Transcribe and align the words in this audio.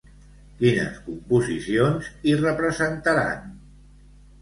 Quines 0.63 0.95
composicions 1.09 2.09
hi 2.31 2.37
representaran? 2.43 3.57